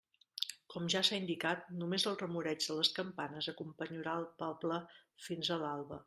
Com 0.73 0.85
ja 0.93 1.01
s'ha 1.07 1.17
indicat, 1.21 1.67
només 1.81 2.05
el 2.11 2.17
remoreig 2.21 2.65
de 2.71 2.77
les 2.77 2.91
campanes 2.99 3.49
acompanyarà 3.53 4.15
al 4.21 4.25
poble 4.43 4.79
fins 5.27 5.53
a 5.57 5.59
l'alba. 5.65 5.99